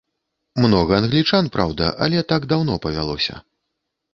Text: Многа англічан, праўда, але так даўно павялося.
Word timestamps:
Многа 0.63 0.91
англічан, 1.01 1.49
праўда, 1.57 1.91
але 2.07 2.25
так 2.33 2.49
даўно 2.55 2.79
павялося. 2.87 3.35